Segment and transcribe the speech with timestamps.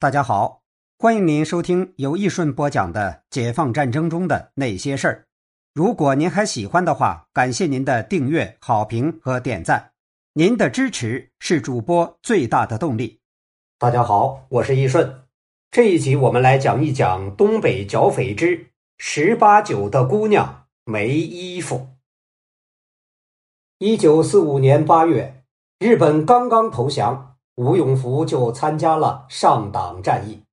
[0.00, 0.62] 大家好，
[0.96, 5.26] 欢迎您收听由易顺播讲的解放战争中的那些事儿。
[5.74, 9.90] 如果您还喜欢的话，感谢您的订阅、好评和点赞，
[10.34, 13.18] 您的支持是主播最大的动力。
[13.76, 15.24] 大家好，我是易顺。
[15.72, 18.68] 这一集我们来讲一讲东北剿匪之
[18.98, 21.88] 十八九的姑娘没衣服。
[23.78, 25.42] 一九四五年八月，
[25.80, 27.24] 日本刚刚投降。
[27.58, 30.44] 吴永福就参加了上党战役，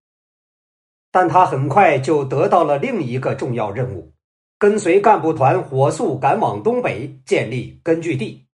[1.12, 4.12] 但他很快就得到了另一个重要任务，
[4.58, 8.48] 跟随干部团火速赶往东北建立根据地。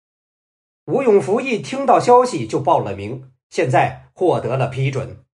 [0.87, 5.25] 吴永福一听到消息就报了名，现在获得了批准。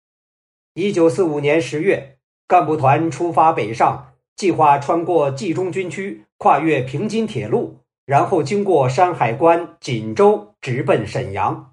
[0.74, 11.72] 一九四五年十月，干部团出发北上，计划穿过冀中军区，跨越平津铁路，然后经过山海关、锦州，直奔沈阳。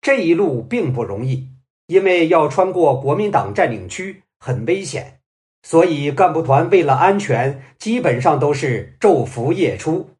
[0.00, 1.48] 这一路并不容易，
[1.86, 5.20] 因为要穿过国民党占领区，很危险，
[5.62, 10.10] 所以干部团为了安全，基本上都是昼伏夜出。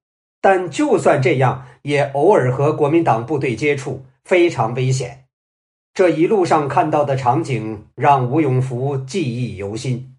[0.42, 5.24] 但就算这样，也偶尔和国民党部队接触，非常危险。
[5.92, 10.14] 这一路上看到的场景让吴永福记忆犹新：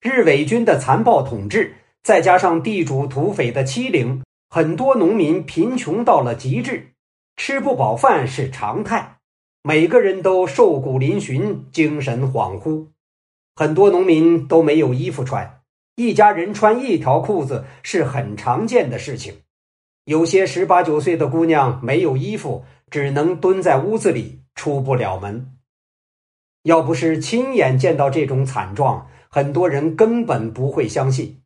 [0.00, 6.88] 日伪军的残暴统治，再加上地主土匪的欺凌，很多农民贫穷到了极致。
[7.38, 9.18] 吃不饱饭是常态，
[9.62, 12.88] 每个人都瘦骨嶙峋、精神恍惚，
[13.54, 15.60] 很多农民都没有衣服穿，
[15.94, 19.32] 一家人穿一条裤子是很常见的事情。
[20.04, 25.52] 有些十八九岁的姑娘没有衣服，只能蹲在屋子里，出不了门。
[26.64, 31.40] 要不是亲眼见到这种惨状，很多人根本不会相信。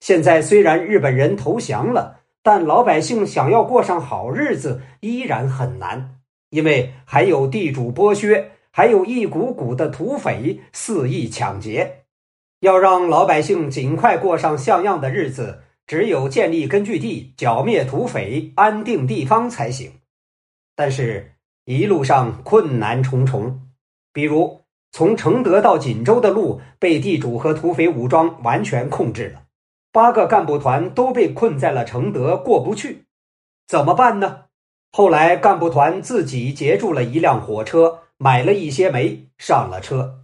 [0.00, 2.17] 现在虽然日本人投降了。
[2.50, 6.14] 但老百姓想要过上好日子依然很难，
[6.48, 12.04] 因为还有地主剥削，还有一股股的土匪肆意抢劫。
[12.60, 19.92] 要让老百姓尽快过上像样的日子，只有建立根据地，剿灭土匪，安定地方才行。
[20.74, 21.34] 但是，
[21.66, 23.60] 一路上困难重重，
[24.10, 29.42] 比如从承德到锦州的路被地主和土匪武装完全控制了。
[29.98, 33.06] 八个干部团都被困在了承德，过不去，
[33.66, 34.44] 怎么办呢？
[34.92, 40.20] 后来干部团自己截住了一辆火车，买了一些煤，上了车。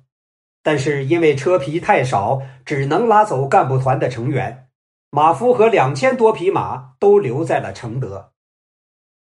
[0.63, 4.69] 但是因为车皮太少，只能拉走干部团的成员，
[5.11, 8.31] 马夫和两千多匹马都留在了承德。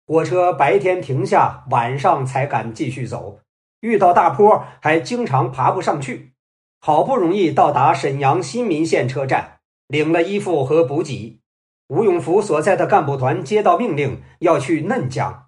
[0.05, 3.41] 火车白天停下，晚上才敢继续走，
[3.81, 6.31] 遇到大坡还经常爬不上去。
[6.79, 9.56] 好不容易到达沈阳新民县车站。
[9.87, 11.39] 领了衣服和补给，
[11.87, 15.47] 吴永福所在的干部团接到命令要去嫩江，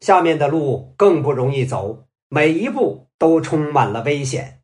[0.00, 4.62] 下面的路更不容易走，每一步都充满了危险。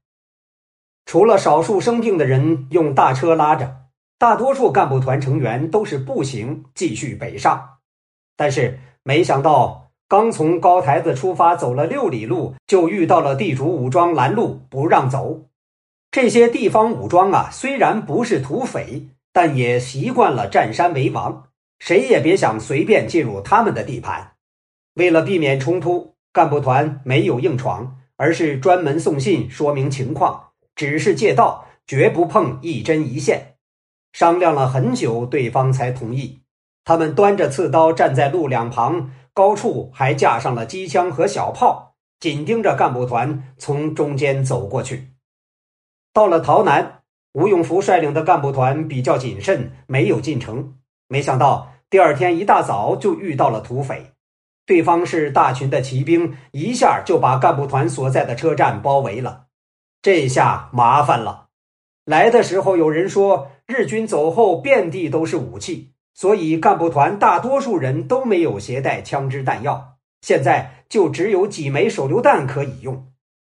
[1.05, 3.77] 除了少数生病的人用大车拉着，
[4.19, 7.79] 大多数干部团成员都是步行继续北上。
[8.37, 15.47] 但是没想到，刚从高台子出发，走了六里路，就遇到了地主武装拦路不让走。
[16.17, 24.33] 这些地方武装啊，虽然不是土匪，但也习惯了占山为王，谁也别想随便进入他们的地盘。
[24.95, 33.57] 为了避免冲突，干部团没有硬闯，而是专门送信说明情况，只是借道，绝不碰一针一线。
[34.15, 36.41] 商量了很久，对方才同意。
[36.87, 45.11] 他们端着刺刀站在路两旁，高处还架上了机枪和小炮，紧盯着干部团从中间走过去。
[46.17, 47.03] 到了洮南，
[47.35, 50.77] 吴永福率领的干部团比较谨慎，没有进城。
[51.09, 54.13] 没想到第二天一大早就遇到了土匪，
[54.65, 59.49] 对方是大群的骑兵，一下就把干部团所在的车站包围了。
[60.01, 61.49] 这下麻烦了。
[62.07, 73.13] 来的时候有人说日军走后遍地都是武器，所以干部团大多数人都没有携带枪支弹药，现在就只有几枚手榴弹可以用。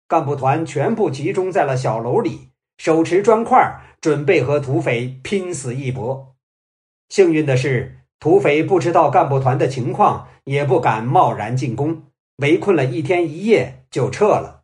[0.08, 2.51] 干部团全部集中在了小楼里。
[2.84, 6.36] 手持砖块，准备和土匪拼死一搏。
[7.10, 12.06] 幸运的是，土匪不知道干部团的情况，也不敢贸然进攻，
[12.38, 14.64] 围困了一天一夜就撤了。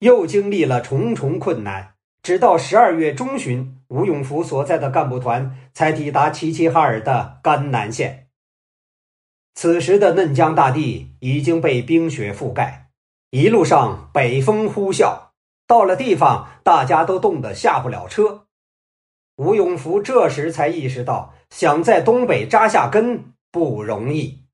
[0.00, 8.28] 又经历了重重困难，直到十二月中旬，吴永福所在的干部团才抵达齐齐哈尔的甘南县。
[9.54, 12.90] 此时的嫩江大地已经被冰雪覆盖，
[13.30, 15.27] 一路上北风呼啸。
[15.68, 18.46] 到了地方，大家都冻得下不了车。
[19.36, 24.44] 吴永福这时才意识到，想在东北扎下根不容易。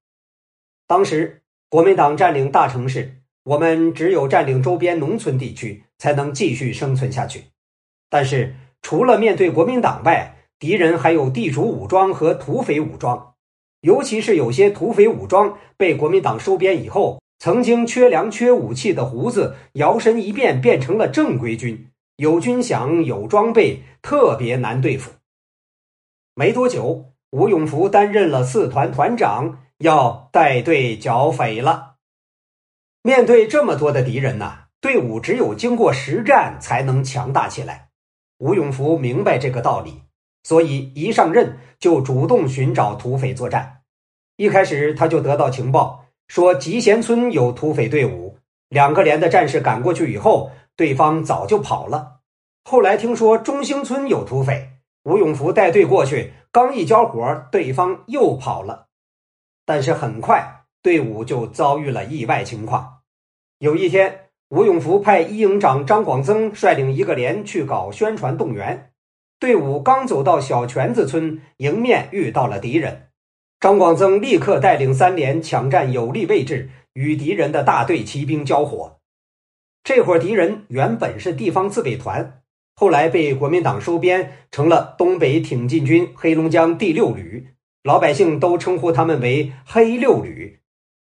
[0.88, 7.44] 当时国民党占领大城市，我们只有占领周边农村地区，才能继续生存下去。
[8.10, 13.34] 但是，除了面对国民党外，敌人还有地主武装和土匪武装，
[13.82, 25.12] 尤其是有些土匪武装被国民党收编以后，曾经缺粮缺武器的胡子摇身一变变成了正规军，有军饷有装备，特别难对付。
[26.34, 31.96] 没多久，吴永福担任了四团团长，要带队剿匪了。
[33.02, 37.90] 面对这么多的敌人呐，队伍只有经过实战才能强大起来。
[38.38, 40.02] 吴永福明白这个道理。
[40.46, 43.80] 所以一上任就主动寻找土匪作战。
[44.36, 48.38] 一开始他就得到情报，说集贤村有土匪队伍，
[48.68, 52.20] 两个连的战士赶过去以后，对方早就跑了。
[52.64, 54.70] 后来听说中兴村有土匪，
[55.04, 58.86] 吴永福带队过去，刚一交火，对方又跑了。
[59.66, 63.00] 但是很快队伍就遭遇了意外情况。
[63.58, 68.90] 有一天，吴永福派一营长张广增率领一个连去搞宣传动员。
[69.38, 73.08] 队伍刚走到小泉子村，迎面遇到了敌人。
[73.64, 78.98] 张广增立刻带领三连抢占有利位置，与敌人的大队骑兵交火。
[79.82, 82.42] 这伙敌人原本是地方自卫团，
[82.74, 87.46] 后来被国民党收编成了东北挺进军黑龙江第六旅，
[87.82, 90.60] 老百姓都称呼他们为“黑六旅”。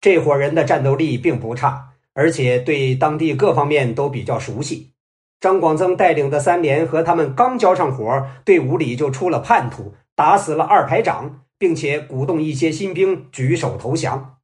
[0.00, 4.92] 这伙人的战斗力并不差，而且对当地各方面都比较熟悉。
[5.38, 14.36] 张广增带领的三连和他们刚交上火，队伍里就出了叛徒，打死了二排长，并且鼓动一些新兵举手投降。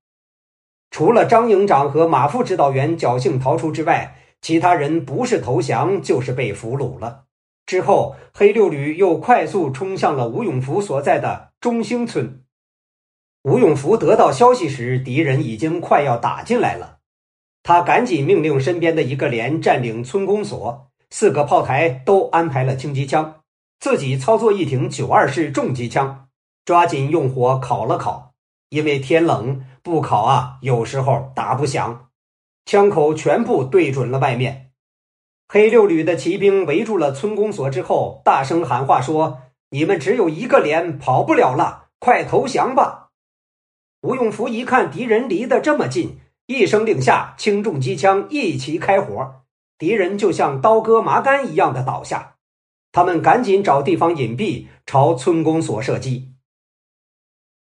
[0.90, 7.24] 除了张营长和马副指导员侥幸逃出之外，其他人不是投降就是被俘虏了。
[7.66, 12.42] 之后，黑六旅又快速冲向了吴永福所在的中兴村。
[13.42, 16.98] 吴永福得到消息时，敌人已经快要打进来了。
[17.62, 23.40] 他赶紧命令身边的一个连占领村公所，四个炮台都安排了轻机枪，
[23.80, 26.23] 自己操作一挺九二式重机枪，
[26.64, 28.32] 抓紧用火烤了烤。
[28.70, 32.08] 因为天冷，不烤啊，有时候打不响。
[32.64, 34.72] 枪口全部对准了外面。
[35.46, 43.10] 黑六旅的骑兵围住了村公所之后，大声喊话说：“你们只有一个连，跑不了了，快投降吧！”
[44.02, 46.18] 吴永福一看敌人离得这么近。
[46.46, 49.42] 一声令下，轻重机枪一齐开火，
[49.78, 52.36] 敌人就像刀割麻杆一样的倒下。
[52.90, 56.33] 他们赶紧找地方隐蔽，朝村公所射击。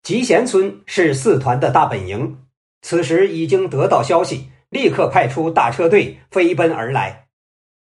[0.01, 2.39] 集贤村是四团的大本营，
[2.81, 7.27] 此时已经得到消息，立刻派出大车队飞奔而来。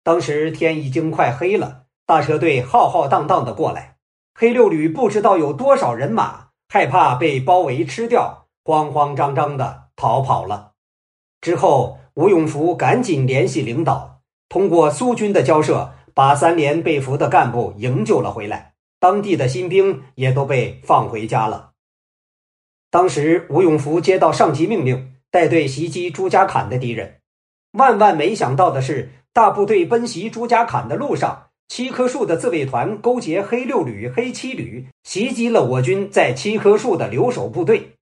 [0.02, 3.96] 当时天已经快黑了，大车队浩浩荡荡的过来，
[4.34, 10.72] 黑六旅不知道有多少人马，害怕被包围吃掉，慌慌张张的逃跑了。
[11.40, 18.74] 之后，吴永福赶紧联系领导，通过苏军的交涉，把三连被俘的干部营救了回来。
[18.98, 21.69] 当地的新兵也都被放回家了。
[22.90, 27.20] 当时，吴永福接到上级命令，带队袭击朱家坎的敌人。
[27.72, 37.92] 万万没想到的是，大部队奔袭朱家坎的路上，七棵树的自卫团勾结黑六旅、黑七旅，袭击了我军在七棵树的留守部队。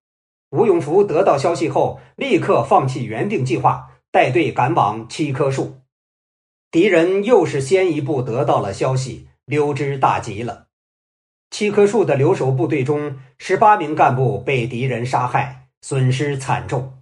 [0.53, 5.81] 吴永福得到消息后，立刻放弃原定计划，带队赶往七棵树。
[6.71, 10.68] 敌人又是先一步得到了消息，溜之大吉了。
[11.51, 16.99] 七棵树的留守部队中，十八名干部被敌人杀害，损失惨重。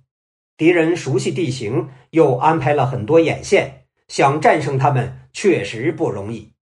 [0.57, 6.53] 敌人熟悉地形，又安排了很多眼线，想战胜他们确实不容易。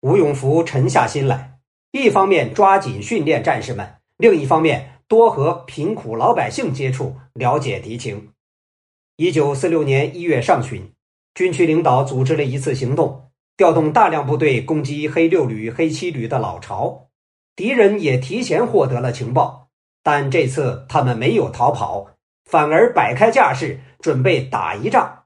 [0.00, 1.58] 吴永福沉下心来，
[1.92, 4.92] 一方面抓紧训练战士们，另一方面。
[5.08, 8.30] 多和贫苦老百姓接触，了解敌情。
[9.14, 10.92] 一九四六年一月上旬，
[11.32, 13.25] 军区领导组织了一次行动，
[13.56, 17.08] 调动大量部队攻击黑六旅、黑七旅的老巢。
[17.54, 19.68] 敌人也提前获得了情报，
[20.02, 22.08] 但这次他们没有逃跑，
[22.44, 25.24] 反而摆开架势，准备打一仗。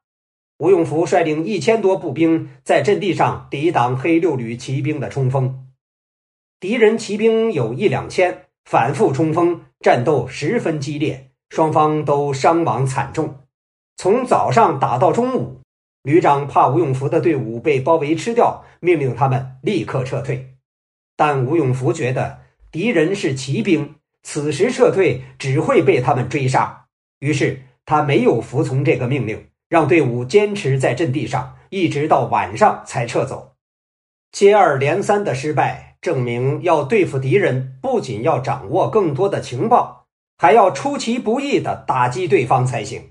[0.59, 5.67] 吴永福率领一千多步兵在阵地上抵挡黑六旅骑兵的冲锋，
[6.61, 8.47] 敌人骑兵有一两千。
[8.67, 13.41] 反复冲锋，战斗十分激烈，双方都伤亡惨重。
[13.97, 15.60] 从早上打到中午，
[16.03, 20.55] 旅长怕吴永福的队伍被包围吃掉，命令他们立刻撤退。
[21.17, 22.41] 但吴永福觉得
[22.71, 26.87] 敌人是骑兵，此时撤退只会被他们追杀，
[27.19, 33.53] 于是他没有服从这个命令，让队伍坚持在阵地上，一直到晚上才撤走。
[34.33, 35.89] 接二连三的失败。
[36.01, 40.07] 证明要对付敌人，不仅要掌握更多的情报，
[40.39, 43.11] 还要出其不意的打击对方才行。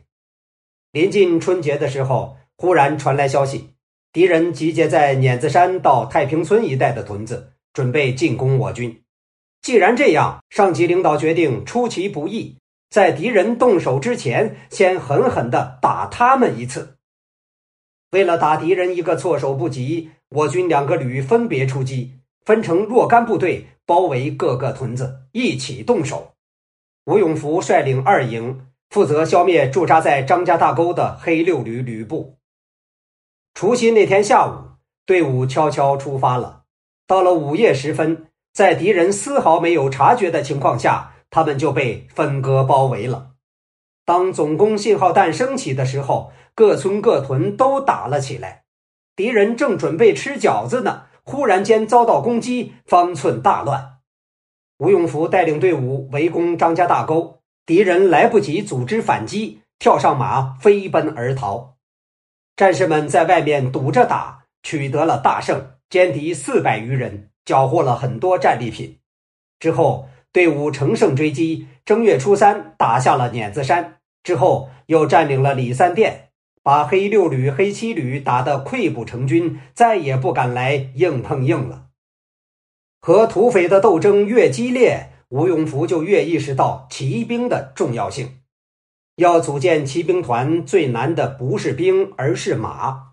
[0.92, 3.70] 临近春节的时候，忽然传来消息，
[4.12, 9.02] 敌人集结在碾子山到太平村一带的屯子，准备进攻我军。
[9.62, 12.58] 既然这样，上级领导决定出其不意，
[12.90, 16.98] 在敌人动手之前，先狠狠地打他们一次。
[18.12, 26.34] 为了打敌人一个措手不及，我军两个旅分别出击，分成若干部队，包围各个屯子，一起动手。
[27.06, 28.66] 吴永福率领二营。
[28.90, 32.39] 负责消灭驻扎在张家大沟的黑六旅旅部。
[33.60, 34.54] 除夕那天下午，
[35.06, 36.62] 队伍悄悄出发了。
[37.06, 43.32] 到了午夜时分，在敌人丝毫没有察觉的情况下，他们就被分割包围了。
[44.06, 48.64] 当总攻信号弹升起的时候，各村各屯都打了起来。
[49.14, 53.98] 敌人正准备吃饺子呢，忽然间遭到攻击，方寸大乱。
[54.78, 57.42] 吴永福带领队伍围攻张家大沟。
[57.66, 61.76] 敌人来不及组织反击，跳上马飞奔而逃。
[62.60, 68.98] 战士们在外面堵着打，取得了大胜，歼敌四百余人，缴获了很多战利品。
[69.62, 81.86] 之后，队伍乘胜追击，正月初三打下了碾子山，之后又占领了李三店，把黑六旅、黑七旅打得溃不成军，再也不敢来硬碰硬了。
[83.00, 85.14] 和土匪的斗争越激烈。
[85.30, 88.40] 吴永福就越意识到骑兵的重要性。
[89.20, 93.10] 要组建骑兵团，最难的不是兵，而是马。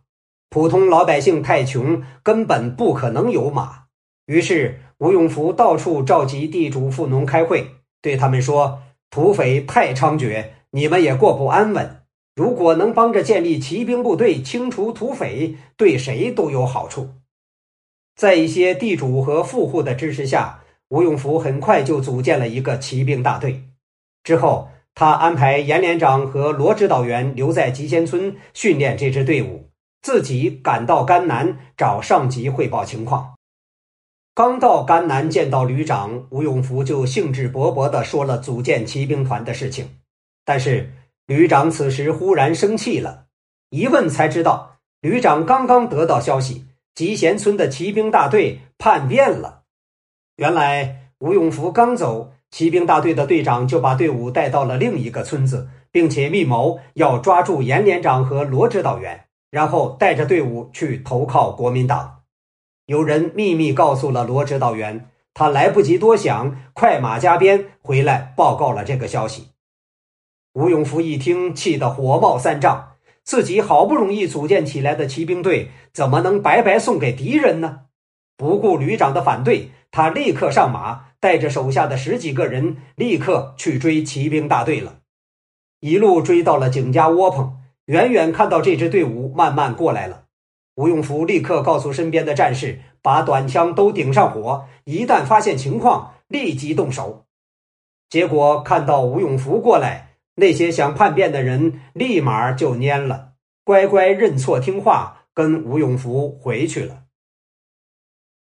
[0.48, 3.84] 普通老百姓太穷，根本不可能有马。
[4.26, 7.66] 于是，吴永福到处召集地主富农开会，
[8.00, 12.02] 对他们说：“土匪太猖獗，你们也过不安稳。
[12.34, 17.10] 如果能帮着建立骑兵部队，清除土匪，对谁都有好处。”
[18.16, 20.62] 在一些地主和富户的支持下。
[20.88, 23.64] 吴永福很快就组建了一个骑兵大队，
[24.22, 29.68] 之后他安排严连长和罗指导员留在集贤村训练这支队伍，
[30.00, 33.34] 自己赶到甘南找上级汇报情况。
[34.34, 39.98] 刚到甘南见到旅长，吴永福就兴致勃勃地说了组建骑兵团的事情。
[40.46, 40.94] 但是
[41.26, 43.26] 旅长此时忽然生气了，
[43.68, 49.64] 一问才知道，旅长刚刚得到消息，集贤村的骑兵大队叛变了。
[50.36, 62.22] 原来吴永福刚走，骑兵大队的队长就把队伍带到了另一个村子，并且密谋要抓住严连长和罗指导员，然后带着队伍去投靠国民党。
[62.86, 69.48] 有人秘密告诉了罗指导员，他来不及多想，快马加鞭回来报告了这个消息。
[70.54, 72.92] 吴永福一听，气得火冒三丈，
[73.24, 77.80] 自己好不容易组建起来的骑兵队，怎么能白白送给敌人呢？
[78.36, 79.72] 不顾旅长的反对。
[79.90, 85.00] 他立刻上马，带着手下的十几个人，立刻去追骑兵大队了。
[85.80, 87.56] 一路追到了景家窝棚，
[87.86, 90.24] 远远看到这支队伍慢慢过来了。
[90.74, 97.24] 吴永福立刻告诉身边的战士，把短枪都顶上火，一旦发现情况，立即动手。
[98.08, 103.32] 结果看到吴永福过来，那些想叛变的人立马就蔫了，
[103.64, 107.04] 乖乖认错听话，跟吴永福回去了。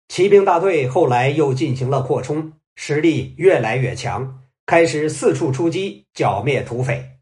[0.07, 7.17] 骑兵大队后来又进行了扩充，实力越来越强，开始四处出击，剿灭土匪。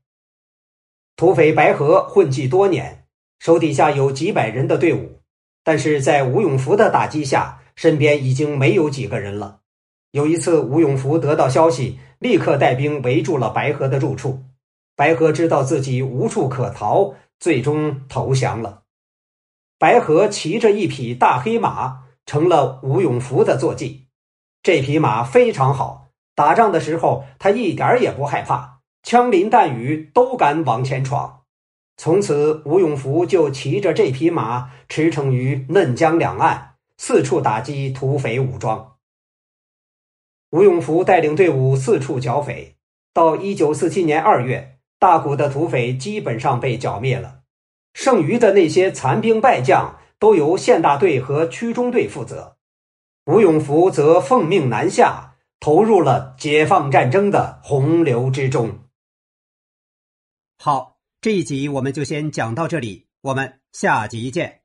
[1.16, 3.06] 土匪白河混迹多年，
[3.40, 5.22] 手底下有几百人的队伍，
[5.64, 9.62] 但是在吴永福的打击下，身边已经没有几个人了。
[10.12, 14.44] 有一次，吴永福得到消息，立刻带兵围住了白河的住处。
[14.96, 18.84] 白河知道自己无处可逃，最终投降了。
[19.78, 22.10] 白河骑着一匹大黑马。
[22.26, 24.06] 成了吴永福的坐骑，
[24.62, 31.44] 这匹马非常好，打仗的时候他一点也不害怕，枪林弹雨都敢往前闯。
[31.98, 38.96] 从此，吴永福就骑着这匹马驰骋于嫩江两岸，四处打击土匪武装。
[40.52, 42.76] 吴永福带领队伍四处剿匪，
[43.14, 47.42] 到一九四七年二月，大股的土匪基本上被剿灭了，
[47.94, 49.96] 剩余的那些残兵败将。
[50.20, 52.58] 都由县大队和区中队负责，
[53.30, 58.80] 吴永福则奉命南下，投入了解放战争的洪流之中。
[60.58, 64.59] 好，这一集我们就先讲到这里，我们下集见。